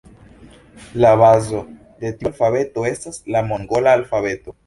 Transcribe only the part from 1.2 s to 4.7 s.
bazo de tiu alfabeto estas la mongola alfabeto.